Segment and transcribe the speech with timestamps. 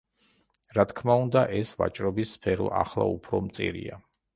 [0.77, 4.07] რა თქმა უნდა ეს ვაჭრობის სფერო ახლა უფრო მწირია.